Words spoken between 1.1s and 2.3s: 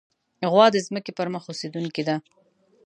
پر مخ اوسېدونکې ده.